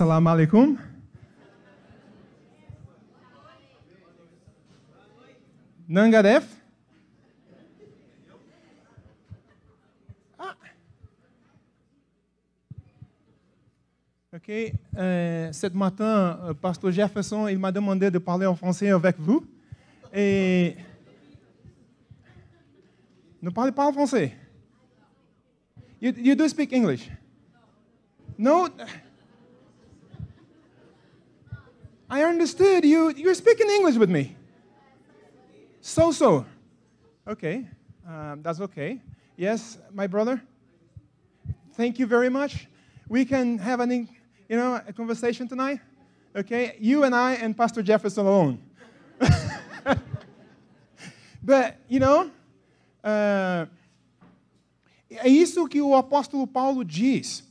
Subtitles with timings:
[0.00, 0.78] Assalamu alaikum.
[5.86, 6.46] Nangadef.
[10.38, 10.56] Ah.
[14.34, 14.48] Ok.
[14.96, 19.44] Euh, matin, euh, Pasteur Jefferson, il m'a demandé de parler en français avec vous.
[20.14, 20.76] Et
[23.42, 24.34] ne parlez pas en français.
[26.00, 27.10] You, you do speak English?
[28.38, 28.66] No?
[32.12, 33.14] I understood you.
[33.16, 34.34] You're speaking English with me.
[35.80, 36.44] So so.
[37.24, 37.68] Okay.
[38.04, 39.00] Um, that's okay.
[39.36, 40.42] Yes, my brother.
[41.74, 42.66] Thank you very much.
[43.08, 44.08] We can have an,
[44.48, 45.78] you know, a conversation tonight.
[46.34, 48.58] Okay, you and I and Pastor Jefferson alone.
[51.44, 52.28] but you know,
[53.04, 53.66] uh,
[55.12, 57.44] é isso que o apóstolo Paulo diz.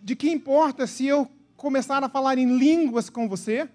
[0.00, 3.68] De que importa se eu começar a falar em línguas com você?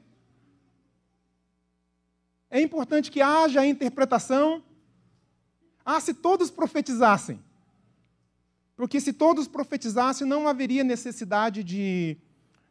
[2.49, 4.63] É importante que haja interpretação.
[5.85, 7.39] Ah, se todos profetizassem.
[8.75, 12.17] Porque se todos profetizassem, não haveria necessidade de,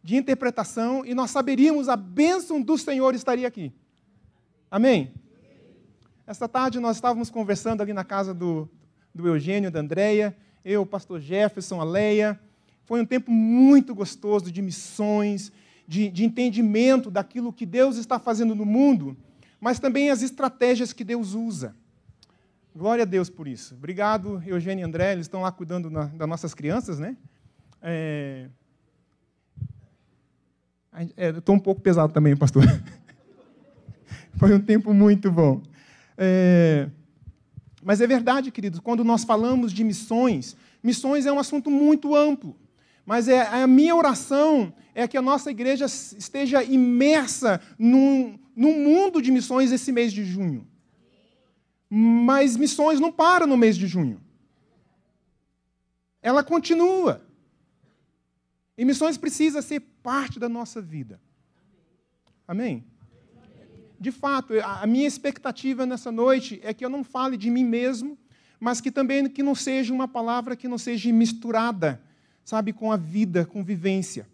[0.03, 3.73] de interpretação e nós saberíamos a bênção do Senhor estaria aqui.
[4.71, 5.13] Amém?
[6.27, 8.69] Esta tarde nós estávamos conversando ali na casa do,
[9.15, 12.39] do Eugênio, da Andréia, eu, o pastor Jefferson, a Leia.
[12.85, 15.53] Foi um tempo muito gostoso de missões,
[15.87, 19.17] de, de entendimento daquilo que Deus está fazendo no mundo
[19.61, 21.75] mas também as estratégias que Deus usa.
[22.75, 23.75] Glória a Deus por isso.
[23.75, 27.17] Obrigado, Eugênio e André, eles estão lá cuidando na, das nossas crianças, né?
[27.83, 28.49] É...
[31.17, 32.65] É, Estou um pouco pesado também, pastor.
[34.37, 35.63] Foi um tempo muito bom.
[36.17, 36.89] É...
[37.83, 42.57] Mas é verdade, queridos, quando nós falamos de missões, missões é um assunto muito amplo.
[43.09, 49.23] Mas é, a minha oração é que a nossa igreja esteja imersa num, num mundo
[49.23, 50.69] de missões esse mês de junho.
[51.89, 54.21] Mas missões não param no mês de junho.
[56.21, 57.27] Ela continua.
[58.77, 61.19] E missões precisa ser parte da nossa vida.
[62.47, 62.85] Amém?
[63.99, 68.19] De fato, a minha expectativa nessa noite é que eu não fale de mim mesmo,
[68.61, 72.07] mas que também que não seja uma palavra que não seja misturada
[72.49, 74.27] sabe, com a vida, com vivência.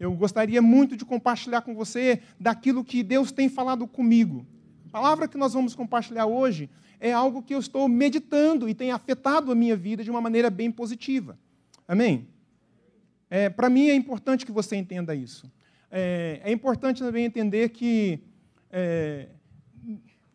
[0.00, 4.46] Eu gostaria muito de compartilhar com você daquilo que Deus tem falado comigo.
[4.86, 8.90] A palavra que nós vamos compartilhar hoje é algo que eu estou meditando e tem
[8.90, 11.38] afetado a minha vida de uma maneira bem positiva.
[11.86, 12.26] Amém?
[13.28, 15.52] É, Para mim é importante que você entenda isso.
[15.90, 18.18] É, é importante também entender que,
[18.70, 19.28] é,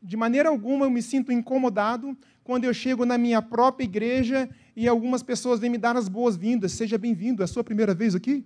[0.04, 4.88] de maneira alguma, eu me sinto incomodado quando eu chego na minha própria igreja e
[4.88, 6.74] algumas pessoas vêm me dar as boas-vindas.
[6.74, 8.46] Seja bem-vindo, é a sua primeira vez aqui?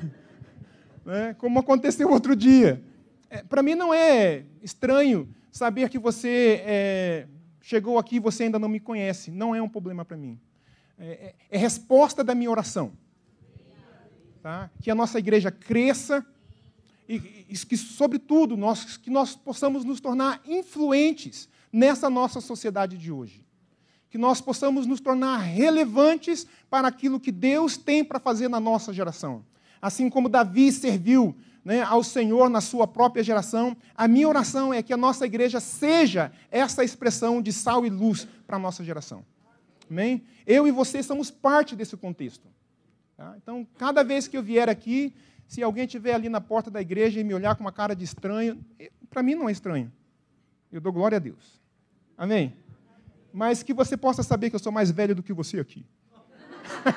[1.04, 1.34] né?
[1.38, 2.82] Como aconteceu outro dia.
[3.30, 7.26] É, Para mim não é estranho saber que você é,
[7.62, 9.30] chegou aqui e você ainda não me conhece.
[9.30, 10.38] Não é um problema para mim.
[10.98, 12.92] É, é, é, resposta da minha oração.
[14.42, 14.70] Tá?
[14.82, 16.24] Que a nossa igreja cresça
[17.08, 23.10] e, e que, sobretudo, nós, que nós possamos nos tornar influentes nessa nossa sociedade de
[23.10, 23.44] hoje
[24.08, 28.92] que nós possamos nos tornar relevantes para aquilo que Deus tem para fazer na nossa
[28.92, 29.44] geração.
[29.82, 31.34] Assim como Davi serviu
[31.64, 35.58] né, ao Senhor na sua própria geração, a minha oração é que a nossa igreja
[35.58, 39.26] seja essa expressão de sal e luz para a nossa geração.
[39.90, 40.22] Amém?
[40.46, 42.46] Eu e você somos parte desse contexto.
[43.16, 43.34] Tá?
[43.36, 45.12] Então, cada vez que eu vier aqui,
[45.48, 48.04] se alguém estiver ali na porta da igreja e me olhar com uma cara de
[48.04, 48.64] estranho,
[49.10, 49.92] para mim não é estranho.
[50.70, 51.63] Eu dou glória a Deus.
[52.16, 52.56] Amém?
[53.34, 55.84] mas que você possa saber que eu sou mais velho do que você aqui.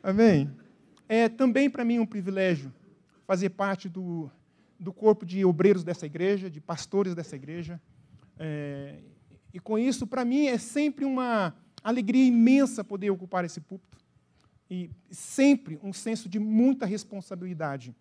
[0.00, 0.48] Amém?
[1.08, 2.72] É também para mim um privilégio
[3.26, 4.30] fazer parte do,
[4.78, 7.82] do corpo de obreiros dessa igreja, de pastores dessa igreja.
[8.38, 9.00] É,
[9.52, 11.52] e com isso, para mim, é sempre uma
[11.82, 13.98] alegria imensa poder ocupar esse púlpito.
[14.70, 17.92] E sempre um senso de muita responsabilidade,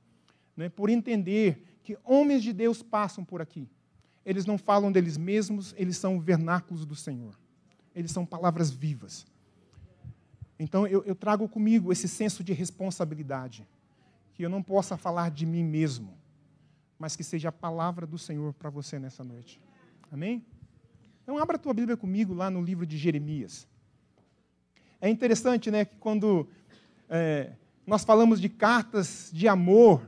[0.56, 3.68] né, por entender que homens de Deus passam por aqui
[4.30, 7.36] eles não falam deles mesmos, eles são vernáculos do Senhor.
[7.96, 9.26] Eles são palavras vivas.
[10.60, 13.68] Então eu, eu trago comigo esse senso de responsabilidade,
[14.36, 16.16] que eu não possa falar de mim mesmo,
[17.00, 19.60] mas que seja a palavra do Senhor para você nessa noite.
[20.12, 20.46] Amém?
[21.24, 23.68] Então abra a tua Bíblia comigo lá no livro de Jeremias.
[25.02, 26.48] É interessante, né, que quando
[27.10, 27.54] é,
[27.84, 30.08] nós falamos de cartas de amor,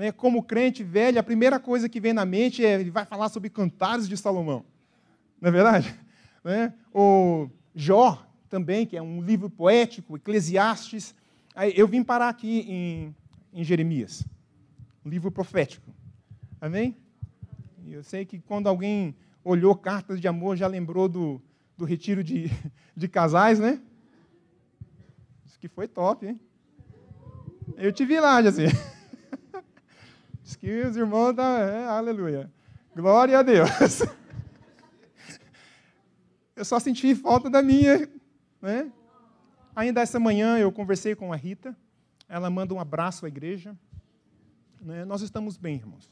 [0.00, 3.28] né, como crente velho, a primeira coisa que vem na mente é ele vai falar
[3.28, 4.64] sobre cantares de Salomão.
[5.38, 5.94] Não é verdade?
[6.42, 6.72] Né?
[6.90, 11.14] O Jó, também, que é um livro poético, Eclesiastes,
[11.76, 13.14] eu vim parar aqui em,
[13.52, 14.24] em Jeremias,
[15.04, 15.94] um livro profético.
[16.58, 16.96] Amém?
[17.86, 19.14] Eu sei que quando alguém
[19.44, 21.42] olhou cartas de amor, já lembrou do,
[21.76, 22.50] do retiro de,
[22.96, 23.78] de casais, né?
[25.44, 26.40] Isso que foi top, hein?
[27.76, 28.70] Eu te vi lá, Jacir.
[30.50, 31.60] Diz que os irmãos da.
[31.60, 32.50] É, aleluia.
[32.96, 33.70] Glória a Deus.
[36.56, 38.10] Eu só senti falta da minha,
[38.60, 38.90] né?
[39.76, 41.76] Ainda essa manhã eu conversei com a Rita.
[42.28, 43.78] Ela manda um abraço à igreja.
[44.80, 45.04] Né?
[45.04, 46.10] Nós estamos bem, irmãos.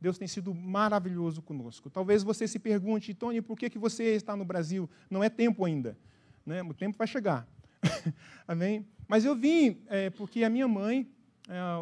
[0.00, 1.90] Deus tem sido maravilhoso conosco.
[1.90, 4.88] Talvez você se pergunte, Tony, por que, que você está no Brasil?
[5.10, 5.98] Não é tempo ainda.
[6.46, 6.62] Né?
[6.62, 7.46] O tempo vai chegar.
[8.48, 8.86] Amém?
[9.06, 11.06] Mas eu vim é, porque a minha mãe,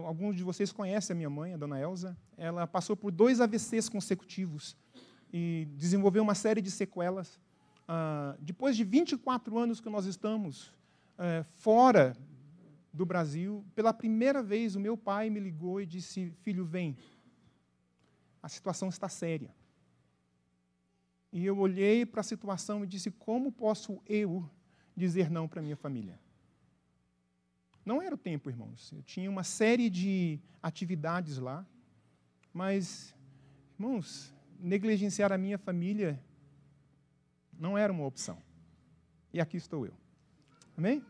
[0.05, 3.89] alguns de vocês conhecem a minha mãe, a dona Elza, ela passou por dois AVCs
[3.89, 4.77] consecutivos
[5.33, 7.41] e desenvolveu uma série de sequelas.
[7.89, 10.73] Ah, depois de 24 anos que nós estamos
[11.19, 12.17] é, fora
[12.93, 16.97] do Brasil, pela primeira vez o meu pai me ligou e disse: Filho, vem,
[18.43, 19.55] a situação está séria.
[21.33, 24.49] E eu olhei para a situação e disse: Como posso eu
[24.97, 26.21] dizer não para minha família?
[27.85, 28.93] Não era o tempo, irmãos.
[28.93, 31.67] Eu tinha uma série de atividades lá,
[32.53, 33.15] mas,
[33.79, 36.19] irmãos, negligenciar a minha família
[37.59, 38.39] não era uma opção.
[39.33, 39.95] E aqui estou eu.
[40.77, 41.05] Amém?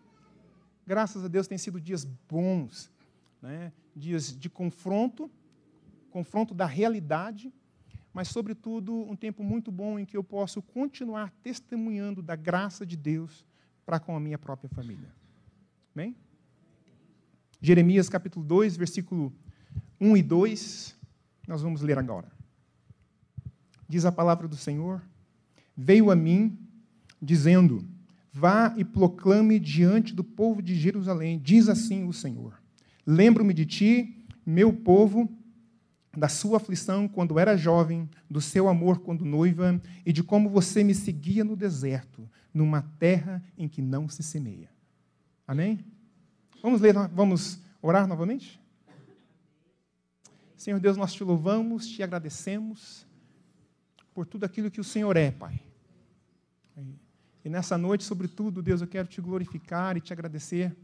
[0.87, 2.93] Graças a Deus tem sido dias bons,
[3.41, 3.73] né?
[3.94, 5.31] dias de confronto,
[6.11, 7.53] confronto da realidade,
[8.12, 12.97] mas, sobretudo, um tempo muito bom em que eu posso continuar testemunhando da graça de
[12.97, 13.44] Deus
[13.85, 15.12] para com a minha própria família.
[15.94, 16.17] Amém?
[17.64, 19.32] Jeremias capítulo 2, versículo
[19.99, 20.94] 1 e 2,
[21.49, 22.31] nós vamos ler agora.
[23.88, 25.00] Diz a palavra do Senhor:
[25.75, 26.58] Veio a mim,
[27.22, 27.82] dizendo:
[28.31, 32.62] Vá e proclame diante do povo de Jerusalém, diz assim o Senhor:
[33.06, 35.26] Lembro-me de ti, meu povo,
[36.14, 40.84] da sua aflição quando era jovem, do seu amor quando noiva, e de como você
[40.84, 44.69] me seguia no deserto, numa terra em que não se semeia.
[45.49, 45.94] Amém?
[46.64, 48.58] Vamos ler, vamos orar novamente?
[50.56, 53.06] Senhor Deus, nós te louvamos, te agradecemos
[54.14, 55.61] por tudo aquilo que o Senhor é, Pai.
[57.44, 60.75] E nessa noite, sobretudo, Deus, eu quero te glorificar e te agradecer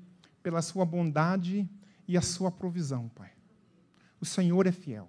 [0.43, 1.67] pela sua bondade
[2.07, 3.33] e a sua provisão, Pai.
[4.21, 5.09] O Senhor é fiel.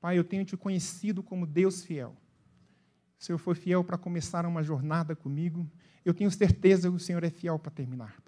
[0.00, 2.14] Pai, eu tenho te conhecido como Deus fiel.
[3.18, 5.68] O Senhor foi fiel para começar uma jornada comigo.
[6.04, 8.22] Eu tenho certeza que o Senhor é fiel para terminar.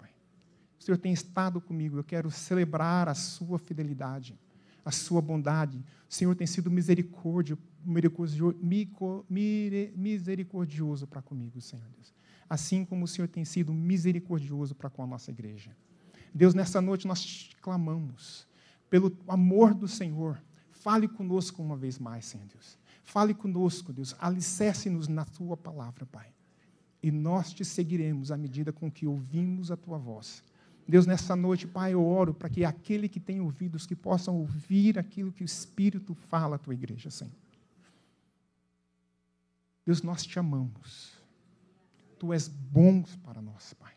[0.79, 4.37] O Senhor tem estado comigo, eu quero celebrar a sua fidelidade,
[4.85, 5.83] a sua bondade.
[6.09, 7.57] O Senhor tem sido misericórdia,
[9.95, 12.13] misericordioso para comigo, Senhor Deus.
[12.49, 15.75] Assim como o Senhor tem sido misericordioso para com a nossa igreja.
[16.33, 18.47] Deus, nessa noite nós clamamos
[18.89, 20.41] pelo amor do Senhor.
[20.71, 22.77] Fale conosco uma vez mais, Senhor Deus.
[23.03, 24.15] Fale conosco, Deus.
[24.19, 26.27] Alicerce-nos na tua palavra, Pai.
[27.01, 30.43] E nós te seguiremos à medida com que ouvimos a tua voz.
[30.87, 34.97] Deus, nessa noite, Pai, eu oro para que aquele que tem ouvidos, que possam ouvir
[34.97, 37.33] aquilo que o Espírito fala à tua igreja, Senhor.
[39.85, 41.13] Deus, nós te amamos.
[42.17, 43.93] Tu és bom para nós, Pai.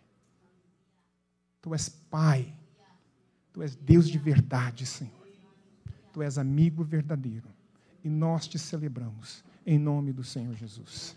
[1.62, 2.52] Tu és Pai.
[3.52, 5.28] Tu és Deus de verdade, Senhor.
[6.12, 7.48] Tu és amigo verdadeiro.
[8.02, 11.16] E nós te celebramos em nome do Senhor Jesus.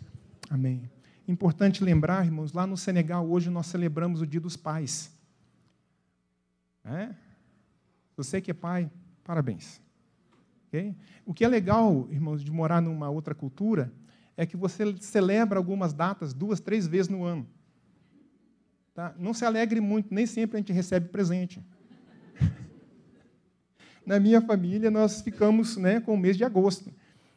[0.49, 0.89] Amém.
[1.27, 5.11] Importante lembrar, irmãos, lá no Senegal, hoje nós celebramos o Dia dos Pais.
[6.85, 7.09] É?
[8.17, 8.91] Você que é pai,
[9.23, 9.81] parabéns.
[10.67, 10.95] Okay?
[11.25, 13.91] O que é legal, irmãos, de morar numa outra cultura,
[14.35, 17.47] é que você celebra algumas datas duas, três vezes no ano.
[18.93, 19.13] Tá?
[19.17, 21.63] Não se alegre muito, nem sempre a gente recebe presente.
[24.05, 26.91] Na minha família, nós ficamos né, com o mês de agosto.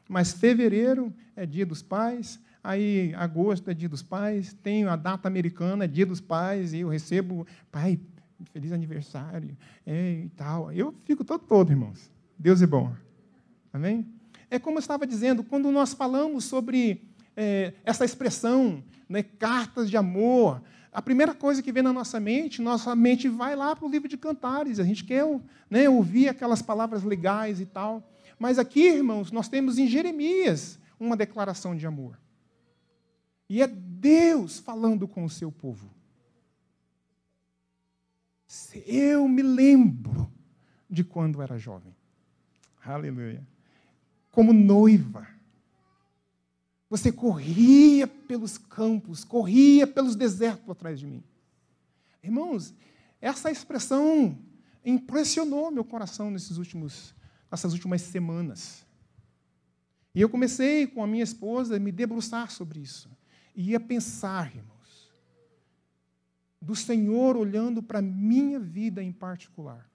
[0.08, 5.28] Mas fevereiro é dia dos pais, aí agosto é dia dos pais, tem a data
[5.28, 8.00] americana, é dia dos pais, e eu recebo, pai,
[8.52, 10.72] feliz aniversário, e tal.
[10.72, 12.10] Eu fico todo todo, irmãos.
[12.38, 12.92] Deus é bom.
[13.72, 14.06] Amém?
[14.50, 17.02] É como eu estava dizendo, quando nós falamos sobre
[17.36, 20.62] é, essa expressão, né, cartas de amor,
[20.92, 24.08] a primeira coisa que vem na nossa mente, nossa mente vai lá para o livro
[24.08, 24.78] de Cantares.
[24.78, 25.24] A gente quer
[25.68, 28.08] né, ouvir aquelas palavras legais e tal.
[28.38, 32.18] Mas aqui, irmãos, nós temos em Jeremias uma declaração de amor.
[33.48, 35.90] E é Deus falando com o seu povo.
[38.86, 40.30] Eu me lembro
[40.88, 41.94] de quando era jovem.
[42.84, 43.46] Aleluia.
[44.30, 45.26] Como noiva.
[46.88, 51.22] Você corria pelos campos, corria pelos desertos atrás de mim.
[52.22, 52.74] Irmãos,
[53.20, 54.38] Essa expressão
[54.84, 57.14] impressionou meu coração nesses últimos,
[57.50, 58.84] nessas últimas semanas.
[60.14, 63.10] E eu comecei com a minha esposa a me debruçar sobre isso.
[63.54, 64.75] E ia pensar, irmãos,
[66.66, 69.88] do Senhor olhando para a minha vida em particular.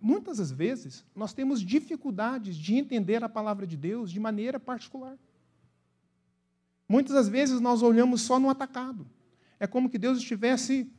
[0.00, 5.16] Muitas das vezes, nós temos dificuldades de entender a palavra de Deus de maneira particular.
[6.88, 9.06] Muitas das vezes, nós olhamos só no atacado.
[9.60, 10.92] É como que Deus estivesse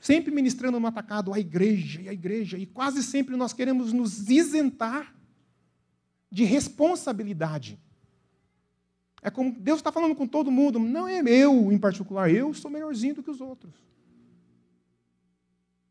[0.00, 4.30] sempre ministrando no atacado a igreja e a igreja, e quase sempre nós queremos nos
[4.30, 5.14] isentar
[6.32, 7.78] de responsabilidade.
[9.22, 12.70] É como Deus está falando com todo mundo, não é eu em particular, eu sou
[12.70, 13.74] melhorzinho do que os outros.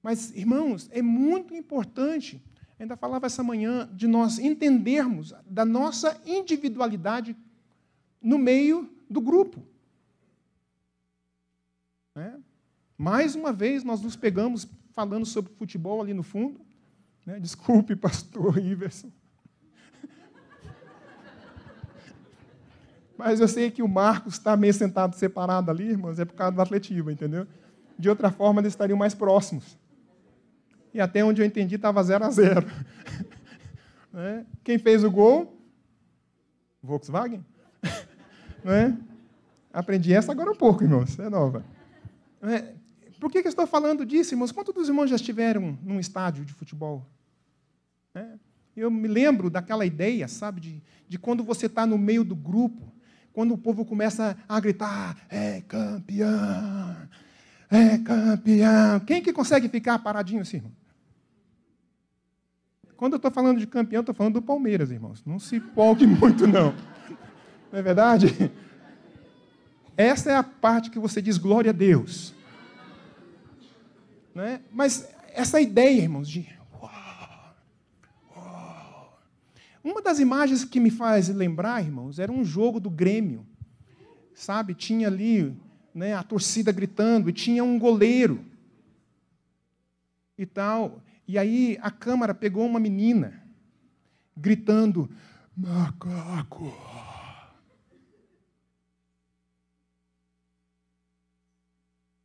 [0.02, 2.42] Mas, irmãos, é muito importante,
[2.80, 7.36] ainda falava essa manhã, de nós entendermos da nossa individualidade
[8.22, 9.62] no meio do grupo.
[12.16, 12.34] É?
[12.98, 16.60] Mais uma vez, nós nos pegamos falando sobre futebol ali no fundo.
[17.26, 17.40] Né?
[17.40, 19.12] Desculpe, pastor Iverson.
[23.20, 26.56] Mas eu sei que o Marcos está meio sentado separado ali, irmãos, é por causa
[26.56, 27.46] do atletivo, entendeu?
[27.98, 29.78] De outra forma, eles estariam mais próximos.
[30.94, 32.66] E até onde eu entendi, estava 0 a 0
[34.14, 34.46] né?
[34.64, 35.62] Quem fez o gol?
[36.82, 37.44] Volkswagen.
[38.64, 38.98] né?
[39.74, 41.66] Aprendi essa agora um pouco, irmãos, é nova.
[42.42, 42.74] É,
[43.20, 44.54] por que, que eu estou falando disso, irmãos?
[44.54, 47.06] Quantos dos irmãos já estiveram num estádio de futebol?
[48.16, 48.26] É,
[48.78, 52.98] eu me lembro daquela ideia, sabe, de, de quando você está no meio do grupo,
[53.40, 56.98] quando o povo começa a gritar, é campeão,
[57.72, 59.00] é campeão.
[59.08, 60.58] Quem que consegue ficar paradinho assim?
[60.58, 60.74] Irmão?
[62.98, 65.24] Quando eu estou falando de campeão, estou falando do Palmeiras, irmãos.
[65.26, 66.76] Não se empolgue muito, não.
[67.72, 68.52] Não é verdade?
[69.96, 72.36] Essa é a parte que você diz glória a Deus.
[74.36, 74.60] Né?
[74.70, 76.59] Mas essa ideia, irmãos, de.
[79.84, 83.46] Uma das imagens que me faz lembrar, irmãos, era um jogo do Grêmio.
[84.34, 84.74] Sabe?
[84.74, 85.56] Tinha ali
[85.94, 88.44] né, a torcida gritando e tinha um goleiro.
[90.38, 91.02] E tal.
[91.28, 93.44] E aí a câmara pegou uma menina
[94.36, 95.10] gritando:
[95.56, 96.74] macaco.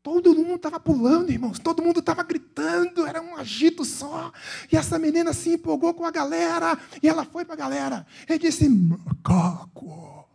[0.05, 1.59] Todo mundo estava pulando, irmãos.
[1.59, 3.07] Todo mundo estava gritando.
[3.07, 4.31] Era um agito só.
[4.71, 6.79] E essa menina se empolgou com a galera.
[7.03, 8.07] E ela foi para a galera.
[8.29, 10.29] E disse: macaco.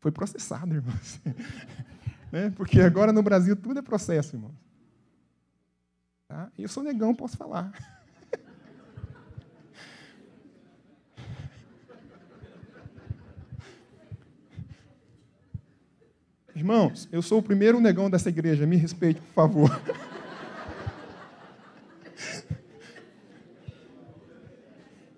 [0.00, 1.18] Foi processado, irmãos.
[2.30, 2.52] né?
[2.54, 4.54] Porque agora no Brasil tudo é processo, irmãos.
[6.28, 6.50] Tá?
[6.58, 7.72] Eu sou negão, posso falar.
[16.56, 19.68] Irmãos, eu sou o primeiro negão dessa igreja, me respeite, por favor.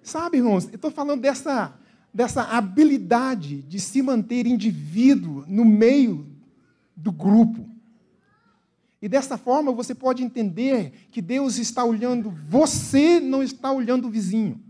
[0.02, 1.78] Sabe, irmãos, eu estou falando dessa,
[2.12, 6.26] dessa habilidade de se manter indivíduo no meio
[6.96, 7.70] do grupo.
[9.00, 14.10] E dessa forma você pode entender que Deus está olhando você, não está olhando o
[14.10, 14.60] vizinho.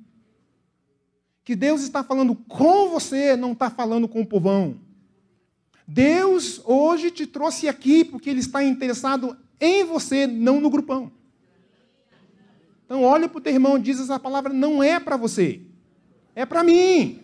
[1.42, 4.86] Que Deus está falando com você, não está falando com o povão.
[5.90, 11.10] Deus hoje te trouxe aqui porque Ele está interessado em você, não no grupão.
[12.84, 15.62] Então, olha para o teu irmão e diz: essa palavra não é para você,
[16.34, 17.22] é para mim.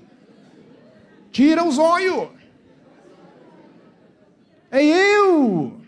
[1.30, 2.30] Tira os olhos.
[4.70, 5.78] É eu.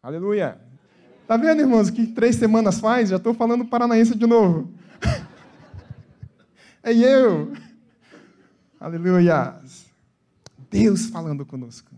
[0.00, 0.60] Aleluia.
[1.26, 3.08] Tá vendo, irmãos, que três semanas faz?
[3.08, 4.72] Já estou falando paranaense de novo.
[6.82, 7.52] é eu.
[8.82, 9.62] Aleluia.
[10.68, 11.88] Deus falando conosco.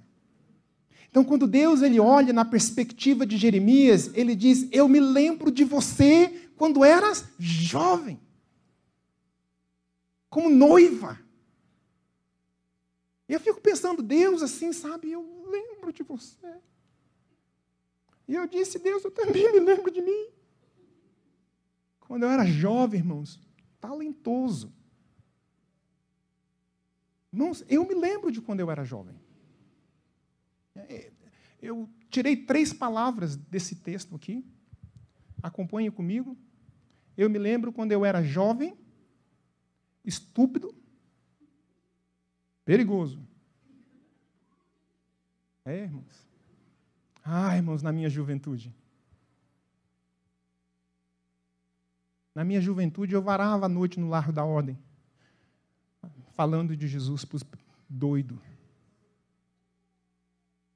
[1.08, 5.64] Então, quando Deus ele olha na perspectiva de Jeremias, ele diz: Eu me lembro de
[5.64, 8.20] você quando eras jovem,
[10.28, 11.18] como noiva.
[13.26, 16.52] Eu fico pensando, Deus, assim, sabe, eu lembro de você.
[18.28, 20.26] E eu disse, Deus, eu também me lembro de mim.
[22.00, 23.40] Quando eu era jovem, irmãos,
[23.80, 24.70] talentoso.
[27.34, 29.16] Irmãos, eu me lembro de quando eu era jovem.
[30.76, 31.10] É,
[31.60, 34.46] eu tirei três palavras desse texto aqui.
[35.42, 36.38] Acompanhe comigo.
[37.16, 38.78] Eu me lembro quando eu era jovem,
[40.04, 40.72] estúpido,
[42.64, 43.20] perigoso.
[45.64, 46.28] É, irmãos.
[47.24, 48.72] Ah, irmãos, na minha juventude.
[52.32, 54.78] Na minha juventude, eu varava a noite no largo da ordem
[56.34, 57.44] falando de Jesus para os
[57.88, 58.38] doidos.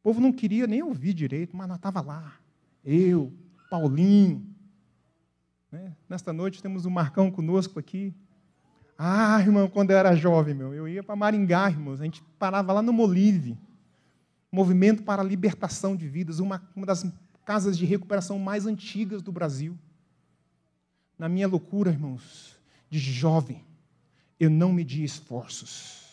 [0.03, 2.39] povo não queria nem ouvir direito, mas estava lá.
[2.85, 3.33] Eu,
[3.71, 4.47] Paulinho.
[5.71, 5.95] Né?
[6.09, 8.15] Nesta noite temos o Marcão conosco aqui.
[8.97, 12.01] Ah, irmão, quando eu era jovem, meu, eu ia para Maringá, irmãos.
[12.01, 13.57] A gente parava lá no Molive.
[14.51, 17.07] Movimento para a Libertação de Vidas, uma, uma das
[17.45, 19.79] casas de recuperação mais antigas do Brasil.
[21.19, 23.63] Na minha loucura, irmãos, de jovem,
[24.39, 26.07] eu não medi esforços.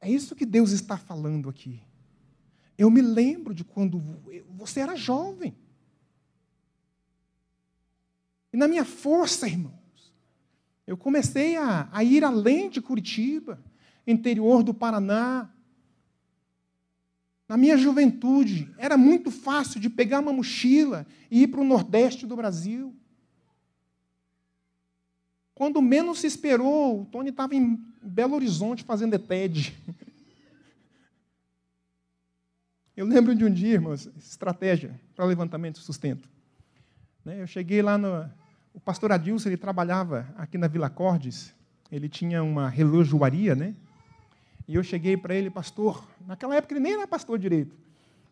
[0.00, 1.80] É isso que Deus está falando aqui.
[2.76, 3.98] Eu me lembro de quando
[4.50, 5.56] você era jovem.
[8.52, 10.12] E na minha força, irmãos,
[10.86, 13.62] eu comecei a, a ir além de Curitiba,
[14.06, 15.50] interior do Paraná.
[17.48, 22.26] Na minha juventude, era muito fácil de pegar uma mochila e ir para o Nordeste
[22.26, 22.94] do Brasil.
[25.54, 29.74] Quando menos se esperou, o Tony estava em Belo Horizonte fazendo ETED.
[32.96, 36.28] Eu lembro de um dia, irmãos, estratégia para levantamento de sustento.
[37.24, 38.30] Né, eu cheguei lá no.
[38.72, 41.52] O pastor Adilson, ele trabalhava aqui na Vila Cordes,
[41.90, 43.74] ele tinha uma relojoaria, né?
[44.68, 47.76] E eu cheguei para ele, pastor, naquela época ele nem era pastor direito,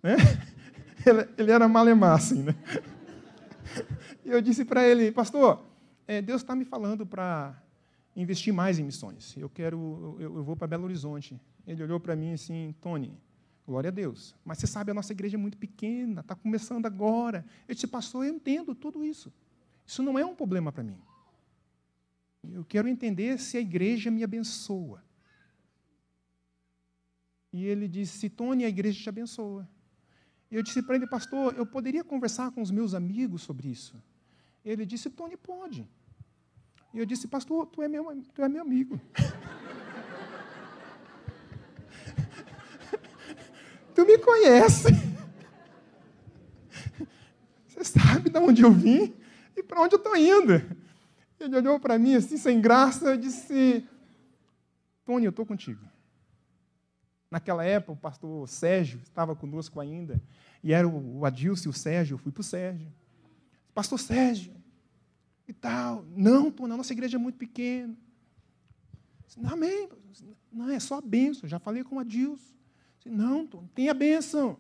[0.03, 0.17] né?
[1.37, 2.55] Ele era malemar, assim, né?
[4.25, 5.61] E eu disse para ele, pastor,
[6.07, 7.63] é, Deus está me falando para
[8.15, 9.37] investir mais em missões.
[9.37, 11.41] Eu quero, eu, eu vou para Belo Horizonte.
[11.67, 13.17] Ele olhou para mim assim, Tony,
[13.67, 14.35] glória a Deus.
[14.45, 17.45] Mas você sabe, a nossa igreja é muito pequena, está começando agora.
[17.69, 19.33] Eu disse, pastor, eu entendo tudo isso.
[19.87, 20.99] Isso não é um problema para mim.
[22.43, 25.03] Eu quero entender se a igreja me abençoa.
[27.53, 29.69] E ele disse, Tony, a igreja te abençoa.
[30.51, 34.03] Eu disse para ele, pastor, eu poderia conversar com os meus amigos sobre isso?
[34.65, 35.89] Ele disse, Tony, pode.
[36.95, 38.05] E eu disse, pastor, tu é meu,
[38.35, 39.01] tu é meu amigo.
[43.95, 44.89] tu me conhece.
[47.67, 49.15] Você sabe de onde eu vim
[49.57, 50.63] e para onde eu estou indo.
[51.41, 53.87] Ele olhou para mim assim, sem graça, e disse,
[55.05, 55.85] Tony, eu estou contigo.
[57.31, 60.23] Naquela época, o pastor Sérgio estava conosco ainda,
[60.63, 62.93] e era o Adilson e o Sérgio, eu fui para o Sérgio.
[63.75, 64.53] Pastor Sérgio,
[65.47, 66.05] e tal.
[66.17, 67.95] Não, pô, nossa igreja é muito pequena.
[69.45, 69.89] Amém.
[70.53, 71.49] Não, é só a bênção.
[71.49, 72.53] Já falei com a Dilson.
[73.05, 74.57] Não, Tony, tem a bênção.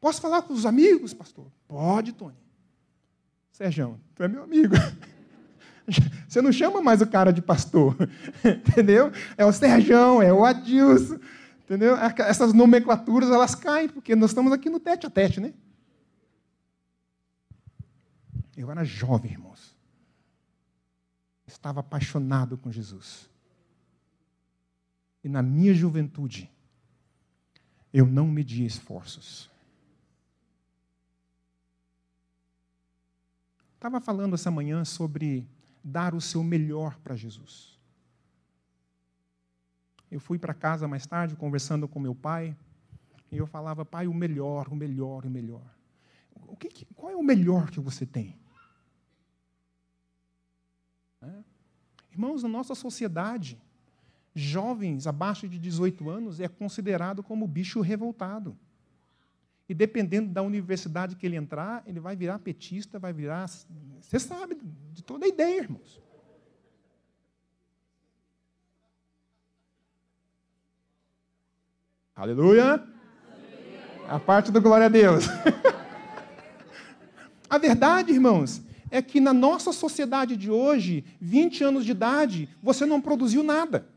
[0.00, 1.46] Posso falar com os amigos, pastor?
[1.66, 2.36] Pode, Tony.
[3.52, 4.74] Sérgio, tu é meu amigo.
[6.28, 7.96] Você não chama mais o cara de pastor.
[8.44, 9.10] Entendeu?
[9.36, 11.18] É o Sérgio, é o Adilson.
[11.64, 11.96] Entendeu?
[11.96, 15.54] Essas nomenclaturas, elas caem, porque nós estamos aqui no tete a tete, né?
[18.56, 19.76] Eu era jovem, irmãos.
[21.46, 23.28] Estava apaixonado com Jesus.
[25.24, 26.50] E na minha juventude,
[27.92, 29.50] eu não media esforços.
[33.74, 35.46] Estava falando essa manhã sobre
[35.82, 37.78] dar o seu melhor para Jesus.
[40.10, 42.56] Eu fui para casa mais tarde, conversando com meu pai,
[43.30, 45.74] e eu falava, pai, o melhor, o melhor, o melhor.
[46.46, 48.38] O que, qual é o melhor que você tem?
[51.22, 51.28] É.
[52.10, 53.58] Irmãos, na nossa sociedade,
[54.34, 58.56] jovens abaixo de 18 anos é considerado como bicho revoltado.
[59.68, 63.46] E dependendo da universidade que ele entrar, ele vai virar petista, vai virar.
[63.48, 64.58] Você sabe
[64.92, 66.02] de toda a ideia, irmãos.
[72.14, 72.86] Aleluia!
[74.08, 75.24] A parte do glória a Deus.
[77.48, 78.60] a verdade, irmãos,
[78.92, 83.88] é que na nossa sociedade de hoje, 20 anos de idade, você não produziu nada.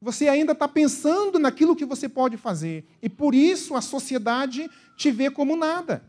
[0.00, 2.84] Você ainda está pensando naquilo que você pode fazer.
[3.00, 6.02] E por isso a sociedade te vê como nada.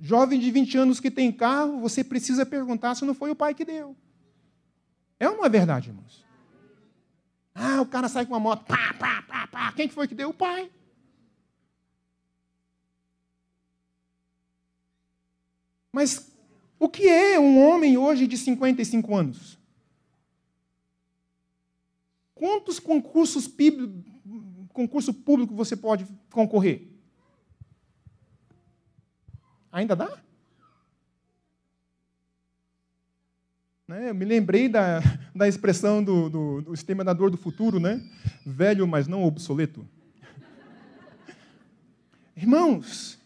[0.00, 3.52] Jovem de 20 anos que tem carro, você precisa perguntar se não foi o pai
[3.52, 3.94] que deu.
[5.20, 6.24] É ou não é verdade, irmãos?
[7.54, 9.72] Ah, o cara sai com uma moto, pá, pá, pá, pá.
[9.72, 10.30] Quem foi que deu?
[10.30, 10.70] O pai.
[15.98, 16.30] Mas
[16.78, 19.58] o que é um homem hoje de 55 anos?
[22.36, 23.52] Quantos concursos
[24.72, 26.86] concurso público você pode concorrer?
[29.72, 30.22] Ainda dá?
[33.88, 34.10] Né?
[34.10, 35.00] Eu me lembrei da,
[35.34, 38.08] da expressão do, do, do exterminador do futuro, né?
[38.46, 39.84] Velho, mas não obsoleto.
[42.36, 43.17] Irmãos,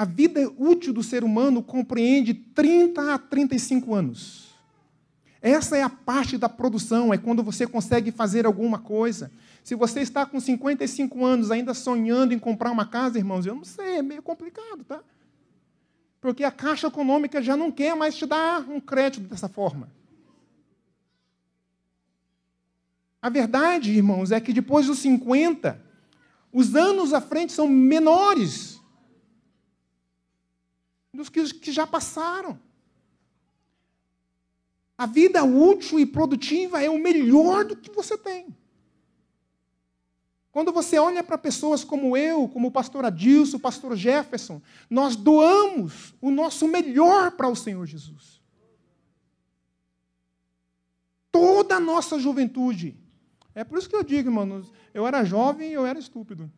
[0.00, 4.48] a vida útil do ser humano compreende 30 a 35 anos.
[5.42, 9.30] Essa é a parte da produção, é quando você consegue fazer alguma coisa.
[9.62, 13.62] Se você está com 55 anos ainda sonhando em comprar uma casa, irmãos, eu não
[13.62, 15.02] sei, é meio complicado, tá?
[16.18, 19.86] Porque a Caixa Econômica já não quer mais te dar um crédito dessa forma.
[23.20, 25.78] A verdade, irmãos, é que depois dos 50,
[26.50, 28.79] os anos à frente são menores
[31.12, 32.58] dos que, que já passaram.
[34.96, 38.54] A vida útil e produtiva é o melhor do que você tem.
[40.52, 45.14] Quando você olha para pessoas como eu, como o pastor Adilson, o pastor Jefferson, nós
[45.14, 48.40] doamos o nosso melhor para o Senhor Jesus.
[51.30, 52.98] Toda a nossa juventude.
[53.54, 56.50] É por isso que eu digo, irmãos, eu era jovem e eu era estúpido.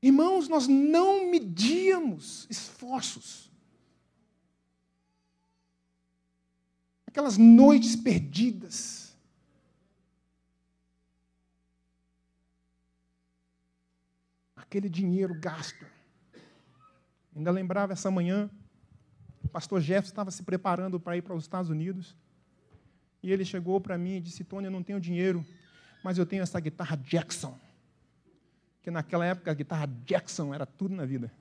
[0.00, 3.50] Irmãos, nós não medíamos esforços.
[7.06, 9.16] Aquelas noites perdidas.
[14.54, 15.84] Aquele dinheiro gasto.
[17.34, 18.50] Ainda lembrava essa manhã,
[19.44, 22.16] o pastor Jefferson estava se preparando para ir para os Estados Unidos.
[23.22, 25.44] E ele chegou para mim e disse: Tony, eu não tenho dinheiro,
[26.04, 27.58] mas eu tenho essa guitarra Jackson.
[28.82, 31.32] Que naquela época a guitarra Jackson era tudo na vida.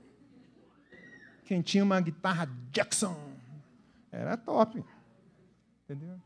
[1.45, 3.15] Quem tinha uma guitarra Jackson
[4.12, 4.84] era top.
[5.84, 6.19] Entendeu?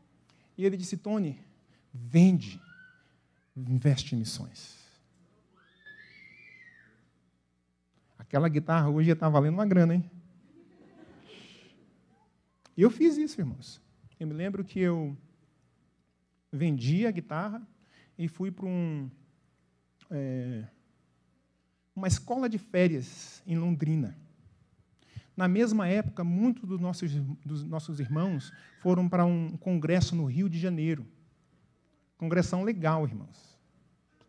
[0.56, 1.40] E ele disse: Tony,
[1.92, 2.60] vende,
[3.56, 4.82] investe em missões.
[8.18, 10.10] Aquela guitarra hoje está valendo uma grana, hein?
[12.76, 13.80] E eu fiz isso, irmãos.
[14.18, 15.16] Eu me lembro que eu
[16.50, 17.62] vendi a guitarra
[18.16, 19.10] e fui para um,
[20.10, 20.64] é,
[21.94, 24.16] uma escola de férias em Londrina.
[25.36, 27.12] Na mesma época, muitos dos nossos,
[27.44, 31.06] dos nossos irmãos foram para um congresso no Rio de Janeiro.
[32.18, 33.58] Congressão legal, irmãos.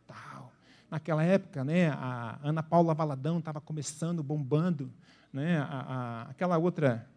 [0.08, 0.52] Tal.
[0.89, 4.91] Naquela época, né, a Ana Paula Valadão estava começando, bombando.
[5.32, 7.08] Né, a, a, aquela outra,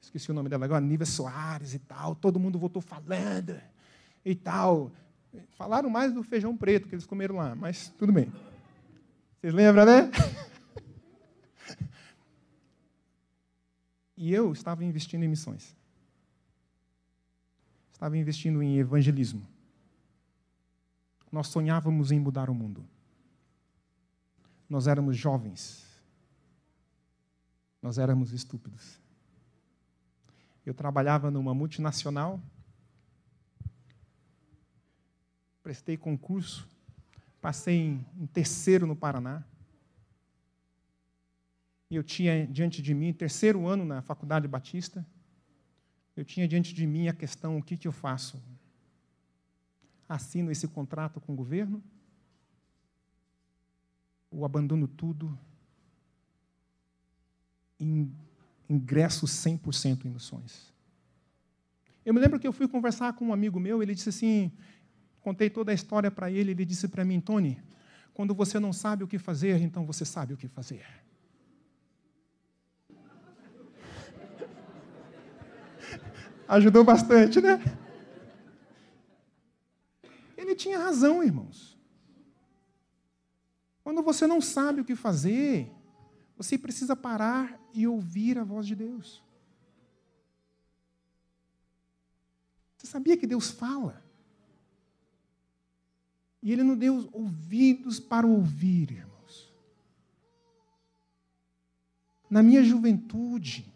[0.00, 2.14] esqueci o nome dela agora, Nível Soares e tal.
[2.16, 3.60] Todo mundo voltou falando
[4.24, 4.90] e tal.
[5.50, 8.32] Falaram mais do feijão preto que eles comeram lá, mas tudo bem.
[9.40, 10.10] Vocês lembram, né?
[14.16, 15.74] E eu estava investindo em missões.
[17.90, 19.46] Estava investindo em evangelismo.
[21.32, 22.86] Nós sonhávamos em mudar o mundo.
[24.68, 25.86] Nós éramos jovens.
[27.80, 29.00] Nós éramos estúpidos.
[30.66, 32.38] Eu trabalhava numa multinacional
[35.62, 36.68] prestei concurso,
[37.40, 39.44] passei em, terceiro no Paraná.
[41.90, 45.04] E eu tinha diante de mim, terceiro ano na Faculdade Batista,
[46.16, 48.42] eu tinha diante de mim a questão: o que, que eu faço?
[50.08, 51.82] Assino esse contrato com o governo?
[54.30, 55.36] Ou abandono tudo?
[58.68, 60.72] ingresso 100% em missões.
[62.04, 64.52] Eu me lembro que eu fui conversar com um amigo meu, ele disse assim:
[65.20, 67.62] Contei toda a história para ele, ele disse para mim, Tony,
[68.14, 70.84] quando você não sabe o que fazer, então você sabe o que fazer.
[76.48, 77.60] Ajudou bastante, né?
[80.36, 81.78] Ele tinha razão, irmãos.
[83.84, 85.70] Quando você não sabe o que fazer,
[86.36, 89.22] você precisa parar e ouvir a voz de Deus.
[92.76, 94.02] Você sabia que Deus fala?
[96.42, 99.52] E ele nos deu ouvidos para ouvir, irmãos.
[102.30, 103.66] Na minha juventude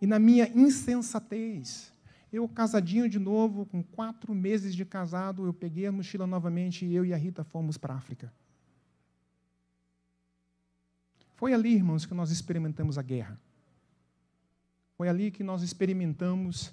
[0.00, 1.92] e na minha insensatez,
[2.32, 6.94] eu casadinho de novo, com quatro meses de casado, eu peguei a mochila novamente e
[6.94, 8.32] eu e a Rita fomos para a África.
[11.34, 13.40] Foi ali, irmãos, que nós experimentamos a guerra.
[14.94, 16.72] Foi ali que nós experimentamos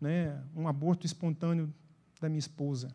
[0.00, 1.72] né, um aborto espontâneo
[2.20, 2.94] da minha esposa.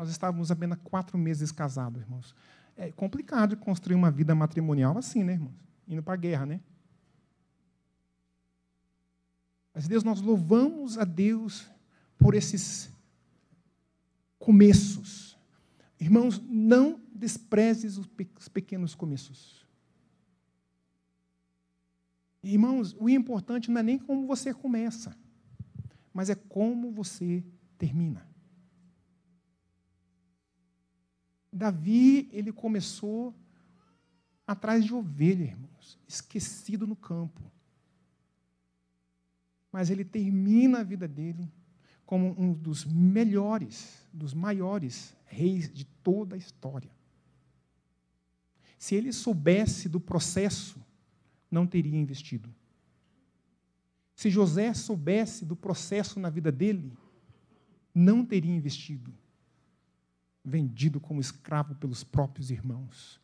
[0.00, 2.34] Nós estávamos apenas quatro meses casados, irmãos.
[2.74, 5.52] É complicado construir uma vida matrimonial assim, né, irmãos?
[5.86, 6.60] Indo para a guerra, né?
[9.74, 11.70] Mas, Deus, nós louvamos a Deus
[12.16, 12.90] por esses
[14.38, 15.38] começos.
[16.00, 18.08] Irmãos, não desprezes os
[18.48, 19.66] pequenos começos.
[22.42, 25.14] Irmãos, o importante não é nem como você começa,
[26.10, 27.44] mas é como você
[27.76, 28.29] termina.
[31.52, 33.34] Davi, ele começou
[34.46, 37.40] atrás de ovelha, irmãos, esquecido no campo.
[39.72, 41.50] Mas ele termina a vida dele
[42.04, 46.90] como um dos melhores, dos maiores reis de toda a história.
[48.76, 50.84] Se ele soubesse do processo,
[51.50, 52.52] não teria investido.
[54.14, 56.92] Se José soubesse do processo na vida dele,
[57.94, 59.14] não teria investido.
[60.44, 63.20] Vendido como escravo pelos próprios irmãos.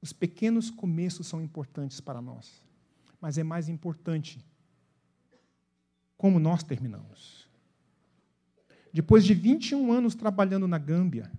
[0.00, 2.62] Os pequenos começos são importantes para nós,
[3.20, 4.44] mas é mais importante
[6.16, 7.48] como nós terminamos.
[8.92, 11.30] Depois de 21 anos trabalhando na Gâmbia,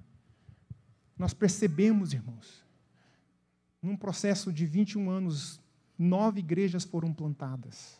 [1.17, 2.63] nós percebemos, irmãos,
[3.81, 5.59] num processo de 21 anos,
[5.97, 7.99] nove igrejas foram plantadas.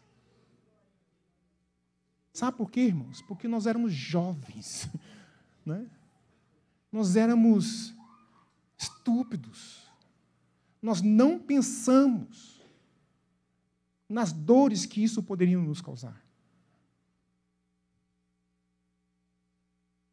[2.32, 3.22] Sabe por quê, irmãos?
[3.24, 4.88] Porque nós éramos jovens,
[5.68, 5.90] né?
[6.92, 7.94] nós éramos
[8.78, 9.88] estúpidos,
[10.82, 12.62] nós não pensamos
[14.08, 16.26] nas dores que isso poderia nos causar.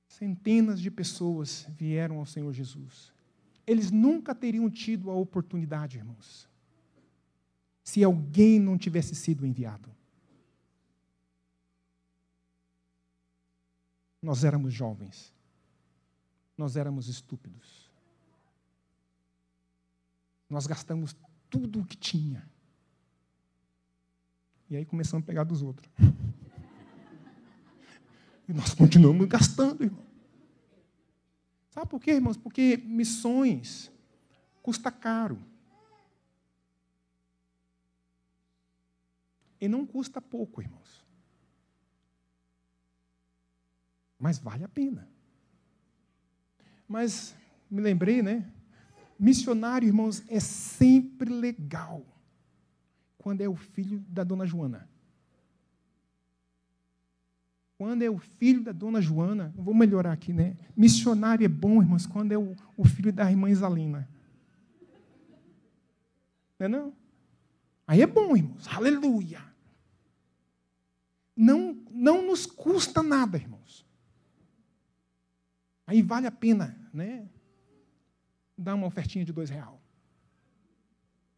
[0.09, 3.13] Centenas de pessoas vieram ao Senhor Jesus.
[3.67, 6.49] Eles nunca teriam tido a oportunidade, irmãos,
[7.83, 9.95] se alguém não tivesse sido enviado.
[14.21, 15.34] Nós éramos jovens,
[16.57, 17.91] nós éramos estúpidos,
[20.49, 21.17] nós gastamos
[21.51, 22.49] tudo o que tinha.
[24.71, 25.91] E aí começamos a pegar dos outros.
[28.47, 30.05] E nós continuamos gastando, irmão.
[31.71, 32.37] Sabe por quê, irmãos?
[32.37, 33.91] Porque missões
[34.63, 35.43] custa caro.
[39.59, 41.03] E não custa pouco, irmãos.
[44.19, 45.09] Mas vale a pena.
[46.95, 47.35] Mas
[47.69, 48.49] me lembrei, né?
[49.19, 52.07] Missionário, irmãos, é sempre legal
[53.19, 54.89] quando é o filho da dona Joana.
[57.77, 60.57] Quando é o filho da dona Joana, vou melhorar aqui, né?
[60.77, 64.09] Missionário é bom, irmãos, quando é o, o filho da irmã Isalina.
[66.61, 66.93] Não é não?
[67.89, 68.69] Aí é bom, irmãos.
[68.69, 69.45] Aleluia.
[71.37, 73.85] Não, não nos custa nada, irmãos.
[75.87, 77.29] Aí vale a pena, né?
[78.57, 79.81] Dar uma ofertinha de dois real.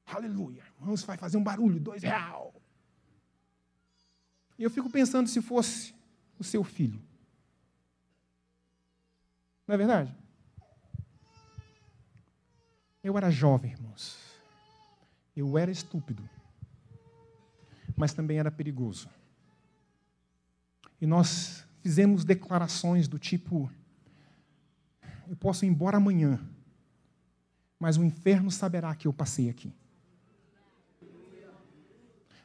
[0.05, 0.63] Aleluia.
[0.79, 2.55] Irmãos, vai fazer um barulho, dois real.
[4.59, 5.95] E eu fico pensando se fosse
[6.39, 7.03] o seu filho.
[9.67, 10.15] Não é verdade?
[13.03, 14.19] Eu era jovem, irmãos.
[15.35, 16.29] Eu era estúpido.
[17.97, 19.09] Mas também era perigoso.
[21.01, 23.71] E nós fizemos declarações do tipo:
[25.29, 26.41] eu posso ir embora amanhã,
[27.79, 29.73] mas o inferno saberá que eu passei aqui.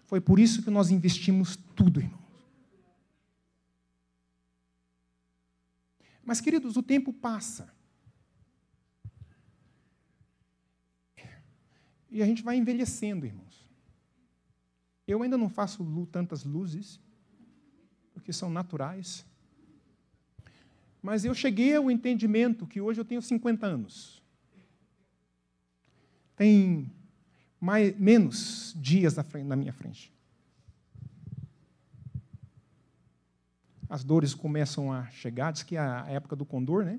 [0.06, 2.20] Foi por isso que nós investimos tudo, irmão.
[6.24, 7.74] Mas, queridos, o tempo passa.
[12.10, 13.65] E a gente vai envelhecendo, irmãos.
[15.08, 17.00] Eu ainda não faço tantas luzes,
[18.13, 19.26] porque são naturais.
[21.02, 24.22] Mas eu cheguei ao entendimento que hoje eu tenho 50 anos.
[26.36, 26.92] Tem
[27.60, 30.12] mais, menos dias na, frente, na minha frente.
[33.92, 36.98] as dores começam a chegar, diz que é a época do condor, né?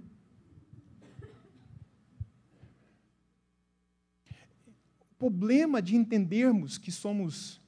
[5.01, 7.59] O problema de entendermos que somos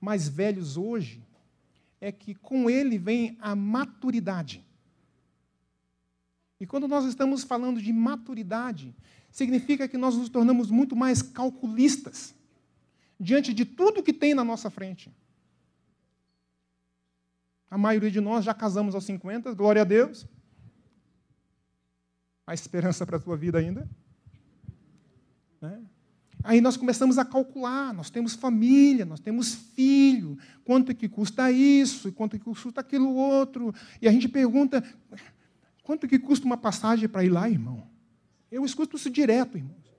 [0.00, 1.22] mais velhos hoje
[2.00, 4.64] é que com ele vem a maturidade.
[6.60, 8.94] E quando nós estamos falando de maturidade,
[9.30, 12.34] significa que nós nos tornamos muito mais calculistas
[13.18, 15.10] diante de tudo que tem na nossa frente.
[17.70, 20.26] A maioria de nós já casamos aos 50, glória a Deus.
[22.46, 23.88] Há esperança para a tua vida ainda.
[25.60, 25.80] Né?
[26.42, 31.52] Aí nós começamos a calcular, nós temos família, nós temos filho, quanto é que custa
[31.52, 33.74] isso, quanto é que custa aquilo outro.
[34.00, 34.82] E a gente pergunta,
[35.90, 37.84] quanto que custa uma passagem para ir lá, irmão?
[38.48, 39.92] Eu escuto isso direto, irmãos.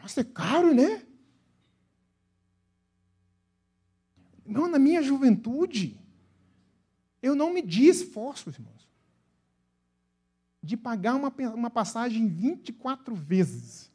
[0.00, 1.06] Nossa, é caro, né?
[4.44, 6.00] Não, na minha juventude,
[7.22, 8.88] eu não medi esforços, irmãos,
[10.60, 13.88] de pagar uma, uma passagem 24 vezes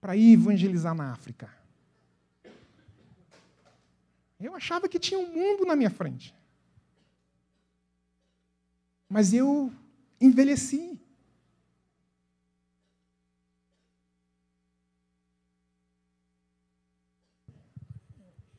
[0.00, 1.52] para ir evangelizar na África.
[4.38, 6.32] Eu achava que tinha um mundo na minha frente
[9.08, 9.72] mas eu
[10.20, 11.00] envelheci.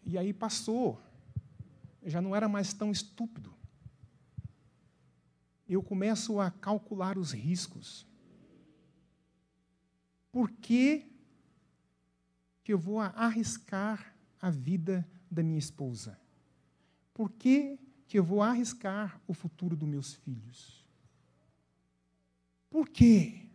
[0.05, 1.01] E aí passou.
[2.01, 3.53] Eu já não era mais tão estúpido.
[5.67, 8.07] Eu começo a calcular os riscos.
[10.31, 11.11] Por que,
[12.63, 16.17] que eu vou arriscar a vida da minha esposa?
[17.13, 20.85] Por que que eu vou arriscar o futuro dos meus filhos?
[22.69, 23.47] Por quê?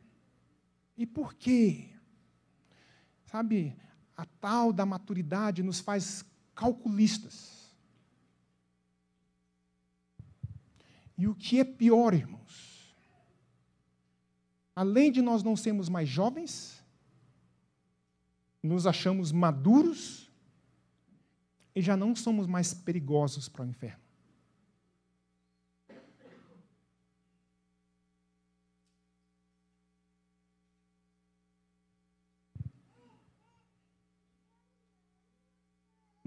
[0.96, 1.88] E por quê?
[3.24, 3.74] Sabe,
[4.16, 7.74] a tal da maturidade nos faz calculistas.
[11.16, 12.94] E o que é pior, irmãos?
[14.74, 16.82] Além de nós não sermos mais jovens,
[18.62, 20.30] nos achamos maduros
[21.74, 24.01] e já não somos mais perigosos para o inferno.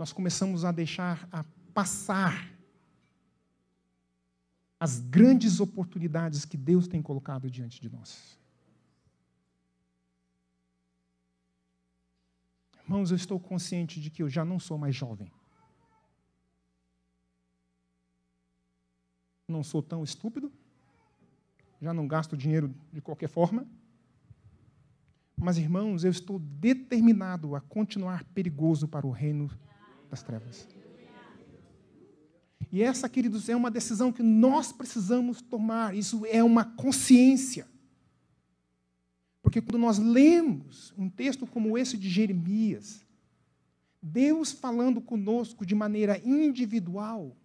[0.05, 2.53] Nós começamos a deixar a passar
[4.79, 8.37] as grandes oportunidades que Deus tem colocado diante de nós.
[12.83, 15.31] Irmãos, eu estou consciente de que eu já não sou mais jovem.
[19.47, 20.53] Não sou tão estúpido.
[21.81, 23.67] Já não gasto dinheiro de qualquer forma.
[25.35, 29.49] Mas, irmãos, eu estou determinado a continuar perigoso para o reino
[30.09, 30.67] das trevas.
[32.71, 35.95] E essa, queridos, é uma decisão que nós precisamos tomar.
[35.95, 37.67] Isso é uma consciência.
[39.41, 43.05] Porque quando nós lemos um texto como esse de Jeremias,
[44.01, 47.35] Deus falando conosco de maneira individual,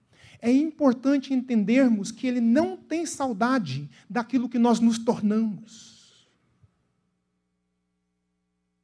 [0.40, 6.28] é importante entendermos que Ele não tem saudade daquilo que nós nos tornamos.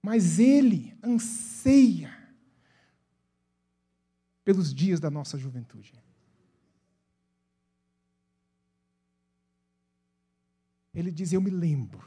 [0.02, 2.15] Mas Ele anseia
[4.46, 5.92] pelos dias da nossa juventude.
[10.94, 12.00] Ele diz: Eu me lembro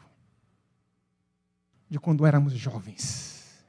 [1.89, 3.62] de quando éramos jovens.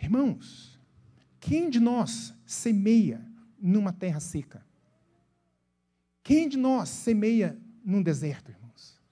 [0.00, 0.78] Irmãos,
[1.40, 3.20] quem de nós semeia
[3.58, 4.64] numa terra seca?
[6.22, 9.02] Quem de nós semeia num deserto, irmãos?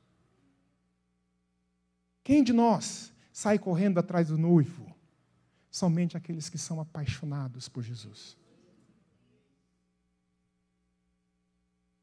[2.22, 4.93] Quem de nós sai correndo atrás do noivo?
[5.74, 8.36] Somente aqueles que são apaixonados por Jesus.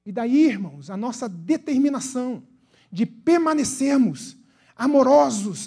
[0.05, 2.43] E daí, irmãos, a nossa determinação
[2.91, 4.35] de permanecermos
[4.75, 5.59] amorosos